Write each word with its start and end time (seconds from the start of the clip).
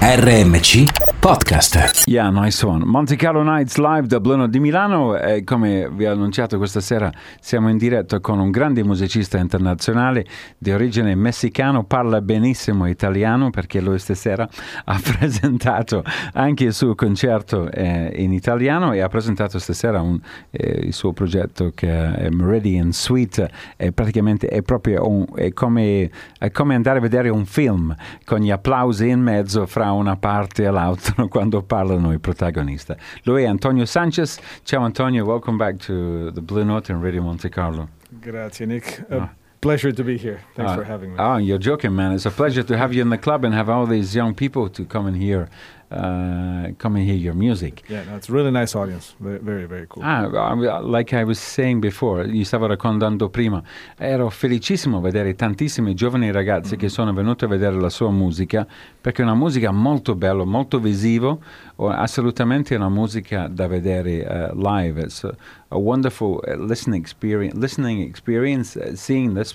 RMC 0.00 0.86
Podcast. 1.20 2.06
Yeah, 2.06 2.30
nice 2.30 2.64
one. 2.64 2.84
Monte 2.84 3.16
Carlo 3.16 3.42
Nights 3.42 3.76
live 3.76 4.06
da 4.06 4.20
Bluno 4.20 4.46
di 4.46 4.60
Milano 4.60 5.16
e 5.16 5.42
come 5.42 5.90
vi 5.90 6.06
ho 6.06 6.12
annunciato 6.12 6.58
questa 6.58 6.80
sera 6.80 7.12
siamo 7.40 7.68
in 7.68 7.76
diretta 7.76 8.20
con 8.20 8.38
un 8.38 8.52
grande 8.52 8.84
musicista 8.84 9.36
internazionale 9.36 10.24
di 10.56 10.70
origine 10.70 11.16
messicano, 11.16 11.82
parla 11.82 12.20
benissimo 12.20 12.86
italiano 12.86 13.50
perché 13.50 13.80
lui 13.80 13.98
stasera 13.98 14.48
ha 14.84 15.00
presentato 15.02 16.04
anche 16.34 16.64
il 16.64 16.72
suo 16.72 16.94
concerto 16.94 17.68
eh, 17.68 18.12
in 18.14 18.32
italiano 18.32 18.92
e 18.92 19.00
ha 19.00 19.08
presentato 19.08 19.58
stasera 19.58 20.00
un, 20.00 20.20
eh, 20.52 20.82
il 20.84 20.92
suo 20.92 21.12
progetto 21.12 21.72
che 21.74 22.14
è 22.14 22.28
Meridian 22.30 22.92
Suite, 22.92 23.50
è 23.76 23.90
praticamente 23.90 24.46
è 24.46 24.62
proprio 24.62 25.08
un, 25.08 25.26
è 25.34 25.52
come, 25.52 26.10
è 26.38 26.50
come 26.52 26.76
andare 26.76 26.98
a 26.98 27.02
vedere 27.02 27.28
un 27.28 27.44
film 27.44 27.94
con 28.24 28.38
gli 28.38 28.52
applausi 28.52 29.08
in 29.08 29.20
mezzo 29.20 29.66
fra 29.66 29.90
una 29.90 30.16
parte 30.16 30.62
e 30.62 30.70
l'altra 30.70 31.06
quando 31.28 31.62
parlano 31.62 32.12
i 32.12 32.18
protagonisti. 32.18 32.94
Lui 33.24 33.42
è 33.42 33.46
Antonio 33.46 33.84
Sanchez. 33.84 34.38
Ciao 34.62 34.82
Antonio, 34.82 35.24
welcome 35.24 35.56
back 35.56 35.84
to 35.86 36.30
the 36.32 36.40
Blue 36.40 36.64
Note 36.64 36.92
in 36.92 37.00
Radio 37.00 37.22
Monte 37.22 37.48
Carlo. 37.48 37.88
Grazie 38.08 38.66
Nick. 38.66 39.04
Ah. 39.10 39.30
pleasure 39.60 39.92
to 39.92 40.04
be 40.04 40.16
here. 40.16 40.40
Thanks 40.54 40.72
uh, 40.72 40.76
for 40.76 40.84
having 40.84 41.12
me. 41.12 41.18
Oh, 41.18 41.36
you're 41.36 41.58
joking, 41.58 41.94
man. 41.94 42.12
It's 42.12 42.26
a 42.26 42.30
pleasure 42.30 42.62
to 42.62 42.76
have 42.76 42.92
you 42.92 43.02
in 43.02 43.10
the 43.10 43.18
club 43.18 43.44
and 43.44 43.54
have 43.54 43.68
all 43.68 43.86
these 43.86 44.14
young 44.14 44.34
people 44.34 44.68
to 44.68 44.84
come 44.84 45.06
and 45.06 45.16
hear 45.16 45.48
uh, 45.90 46.72
come 46.76 46.96
and 46.96 47.06
hear 47.06 47.16
your 47.16 47.34
music. 47.34 47.82
Yeah, 47.88 48.04
no, 48.04 48.16
it's 48.16 48.28
a 48.28 48.32
really 48.32 48.50
nice 48.50 48.74
audience. 48.74 49.14
Very, 49.18 49.38
very, 49.38 49.66
very 49.66 49.86
cool. 49.88 50.02
Ah, 50.04 50.80
like 50.80 51.12
I 51.12 51.24
was 51.24 51.38
saying 51.38 51.80
before, 51.80 52.26
gli 52.26 52.44
stavo 52.44 52.66
raccontando 52.66 53.28
prima, 53.28 53.62
ero 53.96 54.28
felicissimo 54.30 55.00
vedere 55.00 55.34
tantissimi 55.34 55.94
giovani 55.94 56.30
ragazzi 56.30 56.70
mm-hmm. 56.70 56.80
che 56.80 56.88
sono 56.88 57.12
venuti 57.12 57.44
a 57.44 57.48
vedere 57.48 57.76
la 57.76 57.90
sua 57.90 58.10
musica, 58.10 58.66
perché 59.00 59.22
è 59.22 59.24
una 59.24 59.34
musica 59.34 59.70
molto 59.70 60.14
bella, 60.14 60.44
molto 60.44 60.78
visivo, 60.78 61.40
assolutamente 61.76 62.74
una 62.74 62.88
musica 62.88 63.48
da 63.48 63.66
vedere 63.66 64.50
uh, 64.52 64.56
live. 64.56 65.00
It's 65.00 65.24
a, 65.24 65.34
a 65.68 65.78
wonderful 65.78 66.40
uh, 66.46 66.56
listening 66.56 67.02
experience, 67.02 67.56
listening 67.56 68.02
experience, 68.02 68.76
uh, 68.76 68.94
seeing 68.94 69.34
this 69.34 69.54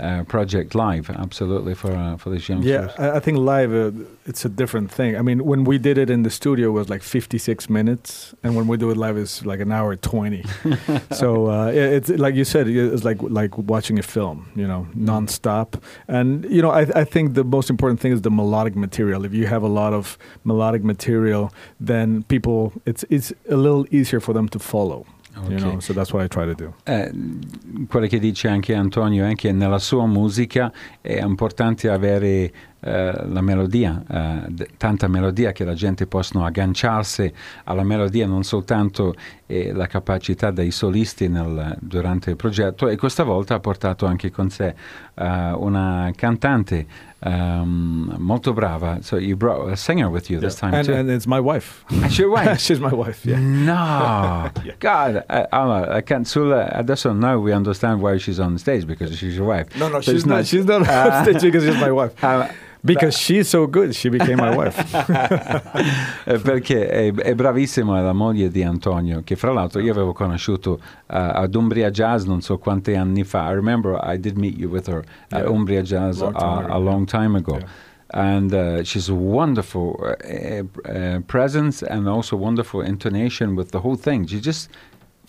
uh, 0.00 0.24
project 0.24 0.74
live 0.74 1.10
absolutely 1.10 1.74
for 1.74 1.92
uh, 1.92 2.16
for 2.16 2.30
these 2.30 2.48
youngsters. 2.48 2.92
Yeah 2.98 3.16
i 3.16 3.20
think 3.20 3.38
live 3.38 3.72
uh, 3.72 3.90
it's 4.26 4.44
a 4.44 4.48
different 4.48 4.90
thing. 4.90 5.16
I 5.16 5.22
mean 5.22 5.44
when 5.44 5.64
we 5.64 5.78
did 5.78 5.98
it 5.98 6.08
in 6.10 6.22
the 6.22 6.30
studio 6.30 6.68
it 6.68 6.72
was 6.72 6.88
like 6.88 7.02
56 7.02 7.68
minutes 7.68 8.34
and 8.42 8.56
when 8.56 8.66
we 8.66 8.76
do 8.76 8.90
it 8.90 8.96
live 8.96 9.16
it's 9.16 9.44
like 9.44 9.60
an 9.60 9.72
hour 9.72 9.96
20 9.96 10.44
so 11.12 11.50
uh, 11.50 11.66
it's 11.66 12.08
like 12.10 12.34
you 12.34 12.44
said 12.44 12.68
it's 12.68 13.04
like 13.04 13.18
like 13.22 13.56
watching 13.58 13.98
a 13.98 14.02
film 14.02 14.50
you 14.54 14.66
know 14.66 14.86
non-stop. 14.94 15.76
And 16.08 16.44
you 16.56 16.62
know 16.62 16.70
I, 16.70 16.82
I 17.02 17.04
think 17.04 17.34
the 17.34 17.44
most 17.44 17.70
important 17.70 18.00
thing 18.00 18.12
is 18.12 18.22
the 18.22 18.30
melodic 18.30 18.76
material. 18.76 19.24
If 19.24 19.32
you 19.34 19.46
have 19.46 19.62
a 19.62 19.72
lot 19.80 19.92
of 19.92 20.18
melodic 20.44 20.82
material 20.84 21.52
then 21.78 22.22
people 22.24 22.72
it's 22.86 23.04
it's 23.10 23.32
a 23.48 23.56
little 23.56 23.86
easier 23.90 24.20
for 24.20 24.32
them 24.32 24.48
to 24.48 24.58
follow 24.58 25.06
Okay. 25.36 25.54
You 25.54 25.58
know, 25.60 25.80
so 25.80 25.92
that's 25.92 26.12
what 26.12 26.24
I 26.24 26.28
try 26.28 26.46
to 26.46 26.54
do. 26.54 26.74
Eh, 26.84 27.10
quello 27.88 28.06
che 28.06 28.18
dice 28.18 28.48
anche 28.48 28.74
Antonio 28.74 29.26
è 29.26 29.34
che 29.34 29.52
nella 29.52 29.78
sua 29.78 30.06
musica 30.06 30.72
è 31.00 31.22
importante 31.22 31.88
avere 31.88 32.52
eh, 32.80 33.12
la 33.26 33.40
melodia, 33.40 34.02
eh, 34.08 34.68
tanta 34.76 35.08
melodia 35.08 35.52
che 35.52 35.64
la 35.64 35.74
gente 35.74 36.06
possa 36.06 36.44
agganciarsi 36.44 37.32
alla 37.64 37.82
melodia, 37.82 38.26
non 38.26 38.42
soltanto 38.42 39.14
eh, 39.46 39.72
la 39.72 39.86
capacità 39.86 40.50
dei 40.50 40.70
solisti 40.70 41.28
nel, 41.28 41.76
durante 41.80 42.30
il 42.30 42.36
progetto 42.36 42.88
e 42.88 42.96
questa 42.96 43.22
volta 43.22 43.54
ha 43.54 43.60
portato 43.60 44.06
anche 44.06 44.30
con 44.30 44.48
sé 44.50 44.74
eh, 45.14 45.52
una 45.52 46.10
cantante 46.14 46.86
um, 47.20 48.14
molto 48.18 48.52
brava. 48.52 48.98
So 49.02 49.16
you 49.16 49.36
brought 49.36 49.70
a 49.70 49.76
singer 49.76 50.08
with 50.08 50.30
you 50.30 50.38
yeah. 50.38 50.48
this 50.48 50.56
time 50.56 50.74
and, 50.74 50.86
too. 50.86 50.94
And 50.94 51.10
it's 51.10 51.26
my 51.26 51.40
wife. 51.40 51.84
That's 51.90 52.18
your 52.18 52.30
wife? 52.30 52.58
She's 52.60 52.80
my 52.80 52.92
wife, 52.92 53.24
yeah. 53.26 53.38
No! 53.38 54.50
yeah. 54.64 54.74
God, 54.78 55.24
I, 55.28 55.46
I, 55.52 55.96
I 55.96 56.00
can't, 56.00 56.26
Sula, 56.26 56.70
adesso 56.72 57.12
now 57.12 57.38
we 57.38 57.52
understand 57.52 58.00
why 58.00 58.18
she's 58.18 58.40
on 58.40 58.56
stage 58.58 58.86
because 58.86 59.16
she's 59.16 59.36
your 59.36 59.46
wife. 59.46 59.76
No, 59.76 59.88
no, 59.88 60.00
she's 60.00 60.24
not, 60.24 60.46
she's 60.46 60.64
not 60.64 60.88
on 60.88 61.24
stage 61.24 61.42
because 61.42 61.64
she's 61.64 61.80
my 61.80 61.90
wife. 61.90 62.12
Uh, 62.22 62.48
Because 62.82 63.16
she's 63.16 63.48
so 63.48 63.66
good, 63.66 63.94
she 63.94 64.08
became 64.08 64.36
my 64.36 64.54
wife. 64.54 64.78
Eh, 66.24 66.38
perché 66.38 66.88
è, 66.88 67.12
è 67.12 67.34
bravissima 67.34 68.00
la 68.00 68.12
moglie 68.12 68.50
di 68.50 68.62
Antonio, 68.62 69.22
che 69.24 69.36
fra 69.36 69.52
l'altro 69.52 69.80
io 69.80 69.90
avevo 69.90 70.12
conosciuto 70.12 70.72
uh, 70.72 70.78
ad 71.06 71.54
Umbria 71.54 71.90
Jazz 71.90 72.24
non 72.24 72.40
so 72.40 72.58
quanti 72.58 72.94
anni 72.94 73.24
fa. 73.24 73.50
I 73.50 73.54
remember 73.54 73.98
I 74.02 74.18
did 74.18 74.36
meet 74.36 74.56
you 74.58 74.68
with 74.68 74.86
her 74.88 75.02
at 75.30 75.42
yeah. 75.42 75.50
Umbria 75.50 75.82
Jazz 75.82 76.20
long 76.20 76.34
uh, 76.34 76.66
a 76.68 76.78
long 76.78 77.06
time 77.06 77.36
ago. 77.36 77.56
Yeah. 77.56 77.68
And 78.12 78.52
uh, 78.52 78.82
she's 78.84 79.08
a 79.08 79.14
wonderful 79.14 79.98
uh, 80.02 80.88
uh, 80.88 81.20
presence 81.26 81.82
and 81.82 82.08
also 82.08 82.36
wonderful 82.36 82.82
intonation 82.82 83.54
with 83.54 83.70
the 83.70 83.80
whole 83.80 83.96
thing. 83.96 84.26
She 84.26 84.40
just 84.40 84.68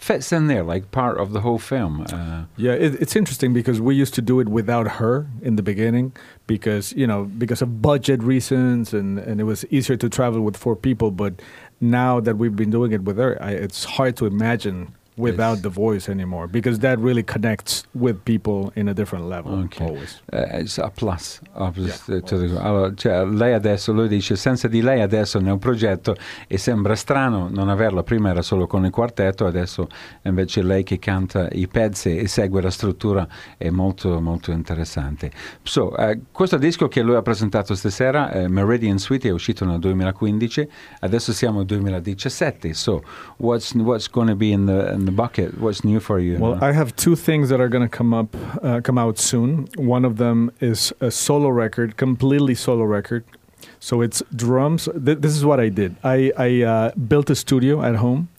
fits 0.01 0.31
in 0.31 0.47
there 0.47 0.63
like 0.63 0.89
part 0.89 1.19
of 1.19 1.31
the 1.31 1.41
whole 1.41 1.59
film. 1.59 2.06
Uh, 2.12 2.45
yeah, 2.57 2.73
it, 2.73 2.95
it's 2.95 3.16
interesting 3.16 3.53
because 3.53 3.79
we 3.79 3.95
used 3.95 4.16
to 4.16 4.22
do 4.22 4.39
it 4.39 4.50
without 4.50 4.88
her 4.94 5.28
in 5.44 5.56
the 5.56 5.63
beginning 5.63 6.12
because 6.47 6.91
you 6.94 7.06
know 7.06 7.25
because 7.25 7.62
of 7.62 7.81
budget 7.81 8.22
reasons 8.23 8.94
and 8.94 9.19
and 9.19 9.40
it 9.40 9.44
was 9.44 9.63
easier 9.69 9.95
to 9.95 10.09
travel 10.09 10.41
with 10.41 10.57
four 10.57 10.75
people. 10.75 11.11
But 11.11 11.41
now 11.79 12.19
that 12.19 12.38
we've 12.38 12.56
been 12.56 12.72
doing 12.72 12.91
it 12.91 13.03
with 13.03 13.17
her, 13.17 13.38
I, 13.41 13.51
it's 13.51 13.84
hard 13.85 14.17
to 14.17 14.25
imagine 14.25 14.94
without 15.17 15.55
yes. 15.55 15.61
the 15.61 15.69
voice 15.69 16.09
anymore 16.09 16.47
because 16.47 16.79
that 16.79 16.97
really 16.99 17.23
connects 17.23 17.83
with 17.94 18.23
people 18.23 18.72
in 18.75 18.88
a 18.88 18.94
different 18.94 19.25
level 19.25 19.53
okay. 19.66 19.85
always. 19.85 20.22
Uh, 20.31 20.45
it's 20.53 20.77
a 20.77 20.89
plus. 20.89 21.41
Yeah, 21.53 21.72
the, 22.05 22.57
allora, 22.61 22.94
cioè, 22.94 23.25
lei 23.25 23.53
adesso, 23.53 23.91
lui 23.91 24.07
dice, 24.07 24.35
senza 24.35 24.67
di 24.67 24.81
lei 24.81 25.01
adesso 25.01 25.38
un 25.38 25.59
progetto 25.59 26.16
e 26.47 26.57
sembra 26.57 26.95
strano 26.95 27.49
non 27.49 27.67
averla, 27.67 28.03
prima 28.03 28.29
era 28.29 28.41
solo 28.41 28.67
con 28.67 28.85
il 28.85 28.91
quartetto, 28.91 29.45
adesso 29.45 29.88
invece 30.23 30.63
lei 30.63 30.83
che 30.83 30.97
canta 30.97 31.49
i 31.51 31.67
pezzi 31.67 32.16
e 32.16 32.28
segue 32.28 32.61
la 32.61 32.72
struttura 32.72 33.28
è 33.57 33.69
molto 33.69 34.22
molto 34.22 34.51
interessante. 34.51 35.31
So, 35.63 35.93
uh, 35.97 36.22
questo 36.31 36.57
disco 36.57 36.88
che 36.88 37.01
lui 37.01 37.16
ha 37.16 37.22
presentato 37.22 37.75
stasera, 37.75 38.31
uh, 38.33 38.47
Meridian 38.47 38.97
Suite, 38.97 39.28
è 39.28 39.31
uscito 39.31 39.66
nel 39.66 39.79
2015, 39.79 40.69
adesso 41.01 41.33
siamo 41.33 41.57
nel 41.57 41.66
2017, 41.66 42.73
so 42.73 43.03
what's, 43.38 43.73
what's 43.73 44.09
going 44.09 44.29
to 44.29 44.35
be 44.35 44.51
in 44.51 44.66
the 44.66 45.00
in 45.01 45.06
the 45.06 45.12
bucket? 45.12 45.59
What's 45.59 45.84
new 45.84 46.00
for 46.00 46.19
you? 46.19 46.38
Well, 46.38 46.63
I 46.63 46.72
have 46.72 46.95
two 46.95 47.16
things 47.16 47.50
that 47.50 47.59
are 47.59 47.67
going 47.67 47.88
to 47.88 47.89
come 47.89 48.13
up, 48.13 48.35
uh, 48.63 48.79
come 48.81 48.97
out 48.97 49.17
soon. 49.17 49.67
One 49.75 50.06
of 50.06 50.17
them 50.17 50.51
is 50.62 50.94
a 51.01 51.12
solo 51.12 51.50
record, 51.50 51.97
completely 51.97 52.56
solo 52.56 52.85
record. 52.85 53.25
So 53.79 54.01
it's 54.01 54.23
drums. 54.35 54.88
Th- 55.06 55.17
this 55.17 55.35
is 55.35 55.44
what 55.44 55.59
I 55.59 55.69
did. 55.69 55.95
I, 56.03 56.31
I 56.38 56.61
uh, 56.61 56.91
built 56.95 57.29
a 57.29 57.35
studio 57.35 57.81
at 57.81 57.95
home. 57.95 58.29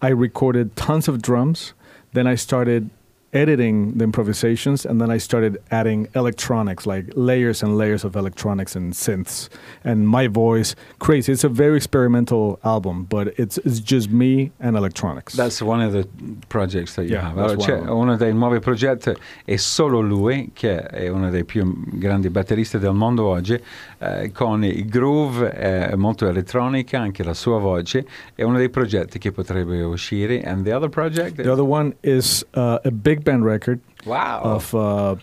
I 0.00 0.08
recorded 0.08 0.76
tons 0.76 1.08
of 1.08 1.20
drums. 1.20 1.74
Then 2.12 2.26
I 2.26 2.36
started 2.36 2.90
editing 3.32 3.96
the 3.96 4.04
improvisations 4.04 4.84
and 4.84 5.00
then 5.00 5.10
I 5.10 5.18
started 5.18 5.56
adding 5.70 6.08
electronics, 6.14 6.86
like 6.86 7.06
layers 7.14 7.62
and 7.62 7.78
layers 7.78 8.04
of 8.04 8.14
electronics 8.14 8.76
and 8.76 8.92
synths 8.92 9.48
and 9.84 10.06
my 10.06 10.26
voice. 10.26 10.74
Crazy. 10.98 11.32
It's 11.32 11.44
a 11.44 11.48
very 11.48 11.76
experimental 11.76 12.58
album, 12.62 13.04
but 13.04 13.32
it's 13.38 13.58
it's 13.58 13.80
just 13.80 14.10
me 14.10 14.52
and 14.60 14.76
electronics. 14.76 15.34
That's 15.34 15.62
one 15.62 15.80
of 15.80 15.92
the 15.92 16.06
projects 16.48 16.94
that 16.96 17.04
you 17.04 17.14
yeah, 17.14 17.28
have. 17.28 17.38
Allora, 17.38 17.56
c'è 17.56 17.78
uno 17.88 18.16
dei 18.16 18.34
nuovi 18.34 18.60
progetti 18.60 19.12
è 19.44 19.56
solo 19.56 20.00
lui, 20.00 20.50
che 20.52 20.82
è 20.82 21.08
uno 21.08 21.30
dei 21.30 21.44
più 21.44 21.74
grandi 21.92 22.28
batteristi 22.28 22.78
del 22.78 22.92
mondo 22.92 23.24
oggi, 23.24 23.58
eh, 23.98 24.30
con 24.32 24.64
il 24.64 24.84
groove 24.86 25.50
è 25.50 25.94
molto 25.94 26.28
elettronica, 26.28 27.00
anche 27.00 27.24
la 27.24 27.34
sua 27.34 27.58
voce. 27.58 28.04
È 28.34 28.42
uno 28.42 28.58
dei 28.58 28.68
progetti 28.68 29.18
che 29.18 29.32
potrebbe 29.32 29.82
uscire. 29.82 30.42
And 30.42 30.64
the 30.64 30.74
other 30.74 30.88
project? 30.88 31.40
The 31.42 31.50
other 31.50 31.64
one 31.64 31.96
is 32.02 32.44
uh, 32.54 32.78
a 32.82 32.90
big 32.90 33.21
band 33.24 33.44
record. 33.44 33.80
Wow. 34.04 34.40
Of 34.42 34.74
uh, 34.74 35.16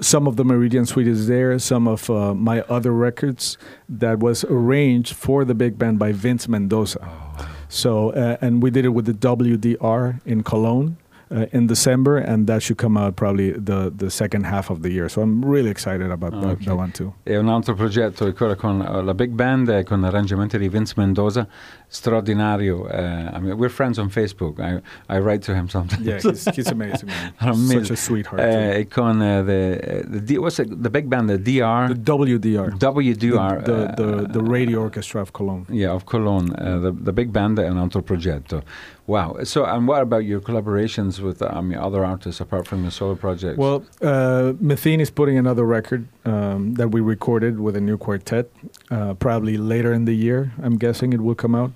some 0.00 0.26
of 0.26 0.36
the 0.36 0.44
Meridian 0.44 0.86
Suite 0.86 1.08
is 1.08 1.26
there, 1.26 1.58
some 1.58 1.86
of 1.86 2.08
uh, 2.10 2.34
my 2.34 2.62
other 2.62 2.92
records 2.92 3.58
that 3.88 4.18
was 4.20 4.44
arranged 4.44 5.14
for 5.14 5.44
the 5.44 5.54
big 5.54 5.78
band 5.78 5.98
by 5.98 6.12
Vince 6.12 6.48
Mendoza. 6.48 7.00
Oh. 7.02 7.48
So, 7.68 8.10
uh, 8.10 8.36
and 8.40 8.62
we 8.62 8.70
did 8.70 8.84
it 8.84 8.90
with 8.90 9.06
the 9.06 9.14
WDR 9.14 10.20
in 10.26 10.42
Cologne 10.42 10.96
uh, 11.32 11.46
in 11.52 11.66
December, 11.66 12.18
and 12.18 12.46
that 12.46 12.62
should 12.62 12.78
come 12.78 12.96
out 12.96 13.16
probably 13.16 13.52
the, 13.52 13.92
the 13.94 14.10
second 14.10 14.44
half 14.44 14.70
of 14.70 14.82
the 14.82 14.90
year. 14.90 15.08
So 15.08 15.22
I'm 15.22 15.44
really 15.44 15.70
excited 15.70 16.10
about 16.10 16.34
okay. 16.34 16.46
that, 16.46 16.64
that, 16.64 16.76
one 16.76 16.92
too. 16.92 17.14
E 17.26 17.36
un 17.36 17.48
altro 17.48 17.74
progetto 17.74 18.26
ancora 18.26 18.54
con 18.54 18.80
uh, 18.80 19.02
la 19.02 19.14
big 19.14 19.30
band 19.30 19.68
e 19.68 19.84
con 19.84 20.04
arrangiamenti 20.04 20.58
di 20.58 20.68
Vince 20.68 20.94
Mendoza, 20.96 21.46
straordinario. 21.88 22.86
Uh, 22.86 23.36
I 23.36 23.40
mean, 23.40 23.56
we're 23.56 23.70
friends 23.70 23.98
on 23.98 24.10
Facebook. 24.10 24.60
I, 24.60 24.80
I 25.08 25.18
write 25.18 25.42
to 25.42 25.54
him 25.54 25.68
sometimes. 25.68 26.04
Yeah, 26.04 26.18
he's, 26.18 26.44
he's 26.54 26.70
amazing. 26.70 27.10
Such 27.40 27.90
a 27.90 27.96
sweetheart. 27.96 28.40
Uh, 28.40 28.78
e 28.78 28.84
con 28.84 29.20
uh, 29.20 29.42
the, 29.42 30.04
the, 30.06 30.38
what's 30.38 30.58
it, 30.58 30.82
the 30.82 30.90
big 30.90 31.08
band, 31.08 31.28
the 31.28 31.38
DR? 31.38 31.88
The 31.88 31.94
WDR. 31.94 32.78
WDR. 32.78 33.64
The, 33.64 33.94
the, 33.96 34.02
the, 34.02 34.28
the 34.28 34.42
Radio 34.42 34.80
Orchestra 34.80 35.20
of 35.20 35.32
Cologne. 35.32 35.66
Yeah, 35.68 35.90
of 35.90 36.06
Cologne. 36.06 36.48
the, 36.82 36.92
the 36.92 37.12
big 37.12 37.32
band 37.32 37.58
è 37.58 37.68
un 37.68 37.78
altro 37.78 38.02
progetto. 38.02 38.62
Wow. 39.06 39.42
So, 39.42 39.64
and 39.64 39.88
what 39.88 40.02
about 40.02 40.24
your 40.24 40.40
collaborations 40.40 41.20
with 41.22 41.42
I 41.42 41.60
mean, 41.60 41.78
other 41.78 42.04
artists 42.04 42.40
apart 42.40 42.66
from 42.66 42.82
your 42.82 42.90
solo 42.90 43.14
project? 43.14 43.58
Well, 43.58 43.84
uh, 44.00 44.52
Methine 44.60 45.00
is 45.00 45.10
putting 45.10 45.38
another 45.38 45.64
record 45.64 46.06
um, 46.24 46.74
that 46.74 46.88
we 46.88 47.00
recorded 47.00 47.60
with 47.60 47.76
a 47.76 47.80
new 47.80 47.96
quartet. 47.96 48.50
Uh, 48.90 49.14
probably 49.14 49.56
later 49.56 49.92
in 49.92 50.04
the 50.04 50.14
year, 50.14 50.52
I'm 50.62 50.76
guessing 50.76 51.12
it 51.12 51.20
will 51.20 51.34
come 51.34 51.54
out. 51.54 51.72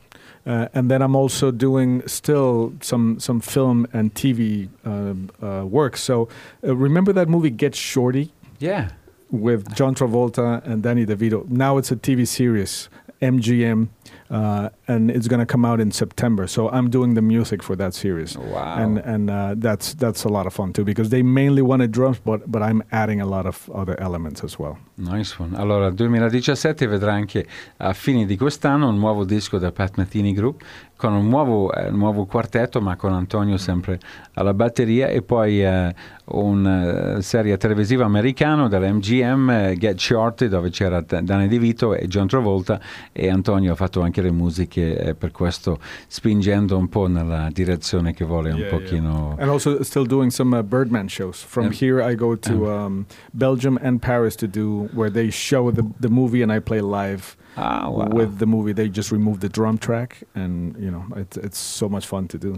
Uh, 0.46 0.68
and 0.74 0.90
then 0.90 1.02
I'm 1.02 1.16
also 1.16 1.50
doing 1.50 2.06
still 2.06 2.72
some 2.80 3.18
some 3.18 3.40
film 3.40 3.86
and 3.92 4.14
TV 4.14 4.68
uh, 4.84 5.44
uh, 5.44 5.66
work. 5.66 5.96
So 5.96 6.28
uh, 6.64 6.76
remember 6.76 7.12
that 7.12 7.28
movie 7.28 7.50
Get 7.50 7.74
Shorty 7.74 8.32
yeah. 8.60 8.90
with 9.30 9.74
John 9.74 9.94
Travolta 9.96 10.64
and 10.64 10.84
Danny 10.84 11.04
DeVito. 11.04 11.48
Now 11.48 11.78
it's 11.78 11.90
a 11.90 11.96
TV 11.96 12.28
series, 12.28 12.88
MGM, 13.20 13.88
uh, 14.30 14.68
and 14.88 15.10
it's 15.10 15.28
going 15.28 15.40
to 15.40 15.46
come 15.46 15.64
out 15.64 15.80
in 15.80 15.90
September. 15.90 16.46
So 16.46 16.68
I'm 16.70 16.90
doing 16.90 17.14
the 17.14 17.22
music 17.22 17.62
for 17.62 17.76
that 17.76 17.94
series. 17.94 18.36
Wow. 18.36 18.76
And 18.78 18.98
and 18.98 19.30
uh, 19.30 19.54
that's 19.56 19.94
that's 19.94 20.24
a 20.24 20.28
lot 20.28 20.46
of 20.46 20.52
fun 20.52 20.72
too 20.72 20.84
because 20.84 21.10
they 21.10 21.22
mainly 21.22 21.62
wanted 21.62 21.90
drums, 21.90 22.18
but 22.18 22.50
but 22.50 22.62
I'm 22.62 22.82
adding 22.90 23.20
a 23.20 23.26
lot 23.26 23.46
of 23.46 23.68
other 23.74 23.98
elements 24.00 24.44
as 24.44 24.58
well. 24.58 24.78
Nice 24.96 25.38
one. 25.38 25.54
Allora, 25.56 25.90
2017 25.90 26.86
vedrà 26.86 27.12
anche 27.12 27.46
a 27.78 27.92
fine 27.92 28.26
di 28.26 28.36
quest'anno 28.36 28.88
un 28.88 28.98
nuovo 28.98 29.24
disco 29.24 29.58
da 29.58 29.70
Pat 29.72 29.96
Metheny 29.96 30.32
Group 30.32 30.62
con 30.96 31.12
un 31.12 31.28
nuovo, 31.28 31.72
eh, 31.72 31.90
nuovo 31.90 32.24
quartetto, 32.24 32.80
ma 32.80 32.96
con 32.96 33.12
Antonio 33.12 33.58
sempre 33.58 34.00
alla 34.34 34.54
batteria 34.54 35.08
e 35.08 35.20
poi 35.20 35.62
eh, 35.62 35.94
una 36.26 37.20
serie 37.20 37.56
televisiva 37.58 38.04
americano 38.04 38.68
dell'MGM, 38.68 39.50
eh, 39.50 39.76
Get 39.76 39.98
Shorty, 39.98 40.48
dove 40.48 40.70
c'era 40.70 41.02
D- 41.02 41.20
Danny 41.20 41.48
DeVito 41.48 41.94
e 41.94 42.06
John 42.06 42.26
Travolta 42.26 42.80
e 43.12 43.28
Antonio 43.28 43.72
ha 43.72 43.76
fatto 43.76 44.00
anche 44.00 44.22
le 44.22 44.30
musiche 44.30 44.75
eh, 44.80 45.14
per 45.14 45.30
questo, 45.30 45.78
spingendo 46.06 46.76
un 46.76 46.88
po' 46.88 47.06
nella 47.06 47.48
direzione 47.52 48.12
che 48.12 48.24
vuole 48.24 48.50
un 48.50 48.58
Yeah, 48.58 48.70
pochino... 48.70 49.36
And 49.38 49.48
also 49.48 49.82
still 49.82 50.06
doing 50.06 50.30
some 50.30 50.56
uh, 50.56 50.62
Birdman 50.62 51.08
shows. 51.08 51.42
From 51.42 51.70
Yeah. 51.70 51.72
here, 51.72 52.10
I 52.10 52.14
go 52.14 52.36
to 52.36 52.70
um, 52.70 53.06
Belgium 53.32 53.78
and 53.82 54.00
Paris 54.00 54.34
to 54.36 54.46
do 54.46 54.88
where 54.92 55.10
they 55.10 55.30
show 55.30 55.70
the, 55.70 55.84
the 56.00 56.08
movie 56.08 56.42
and 56.42 56.52
I 56.52 56.60
play 56.60 56.80
live 56.80 57.36
Ah, 57.56 57.88
wow. 57.88 58.06
with 58.12 58.36
the 58.38 58.46
movie. 58.46 58.72
They 58.74 58.90
just 58.90 59.10
remove 59.10 59.38
the 59.38 59.48
drum 59.48 59.78
track, 59.78 60.26
and 60.34 60.74
you 60.78 60.90
know 60.90 61.04
it's 61.16 61.36
it's 61.38 61.58
so 61.58 61.88
much 61.88 62.06
fun 62.06 62.26
to 62.26 62.38
do. 62.38 62.52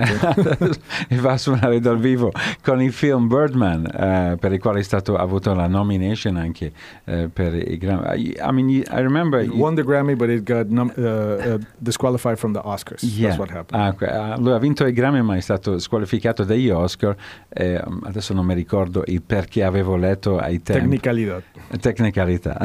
e 1.08 1.16
va 1.16 1.32
a 1.32 1.36
suonare 1.38 1.80
dal 1.80 1.98
vivo 1.98 2.30
con 2.62 2.82
il 2.82 2.92
film 2.92 3.28
Birdman 3.28 3.86
eh, 3.86 4.36
per 4.38 4.52
il 4.52 4.58
quale 4.60 4.80
è 4.80 4.82
stato, 4.82 5.16
ha 5.16 5.22
avuto 5.22 5.54
la 5.54 5.68
nomination 5.68 6.36
anche 6.36 6.72
eh, 7.04 7.28
per 7.32 7.54
i 7.54 7.76
Grammy 7.78 8.20
I, 8.20 8.36
I 8.40 8.52
mean 8.52 8.68
you- 8.68 8.84
I 8.90 9.00
remember 9.02 9.40
it 9.42 9.50
won 9.52 9.74
the 9.76 9.82
Grammy, 9.84 10.14
but 10.16 10.28
it 10.30 10.42
got 10.42 10.66
num- 10.68 10.92
uh, 10.96 11.02
uh, 11.02 11.58
disqualified 11.78 12.36
from 12.36 12.52
the 12.52 12.60
Oscars. 12.64 13.02
Yeah. 13.02 13.28
That's 13.28 13.38
what 13.38 13.50
happened. 13.50 13.80
Ah, 13.80 13.88
ok. 13.88 14.02
Ah, 14.02 14.36
lui 14.38 14.52
ha 14.52 14.58
vinto 14.58 14.84
i 14.86 14.92
Grammy 14.92 15.20
ma 15.22 15.36
è 15.36 15.40
stato 15.40 15.78
squalificato 15.78 16.44
dagli 16.44 16.70
Oscar 16.70 17.14
eh, 17.48 17.80
adesso 18.02 18.34
non 18.34 18.44
mi 18.46 18.54
ricordo 18.54 19.02
il 19.06 19.22
perché 19.22 19.62
avevo 19.62 19.96
letto 19.96 20.38
ai 20.38 20.60
tempi 20.62 20.80
Technicalidad. 20.98 21.42
Tecnicalità. 21.80 22.56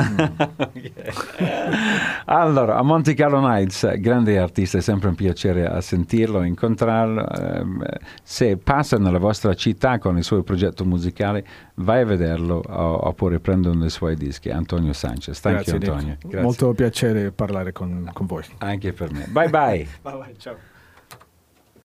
Ok. 0.57 0.91
allora, 2.25 2.77
a 2.77 2.83
Monte 2.83 3.13
Carlo 3.13 3.39
Nights, 3.39 3.97
grande 3.97 4.37
artista, 4.37 4.77
è 4.77 4.81
sempre 4.81 5.09
un 5.09 5.15
piacere 5.15 5.65
a 5.67 5.81
sentirlo, 5.81 6.43
incontrarlo. 6.43 7.27
Ehm, 7.27 7.83
se 8.23 8.57
passa 8.57 8.97
nella 8.97 9.19
vostra 9.19 9.53
città 9.53 9.97
con 9.97 10.17
il 10.17 10.23
suo 10.23 10.43
progetto 10.43 10.85
musicale, 10.85 11.45
vai 11.75 12.01
a 12.01 12.05
vederlo 12.05 12.61
oppure 12.65 13.39
prende 13.39 13.69
uno 13.69 13.81
dei 13.81 13.89
suoi 13.89 14.15
dischi. 14.15 14.49
Antonio 14.49 14.93
Sanchez. 14.93 15.39
Thank 15.39 15.55
Grazie, 15.55 15.77
you. 15.77 15.91
Antonio. 15.91 16.17
Grazie. 16.19 16.41
Molto 16.41 16.73
piacere 16.73 17.31
parlare 17.31 17.71
con, 17.71 18.09
con 18.13 18.25
voi. 18.25 18.43
Anche 18.59 18.93
per 18.93 19.11
me. 19.11 19.25
Bye 19.29 19.49
bye. 19.49 19.87
Bye 20.01 20.17
bye. 20.17 20.35
Ciao. 20.37 20.55